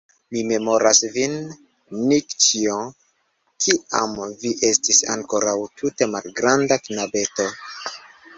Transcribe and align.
Mi 0.35 0.39
memoras 0.51 1.01
vin, 1.17 1.35
Nikĉjo, 2.11 2.77
kiam 3.67 4.17
vi 4.45 4.55
estis 4.71 5.03
ankoraŭ 5.17 5.55
tute 5.83 6.09
malgranda 6.17 6.81
knabeto. 6.89 7.49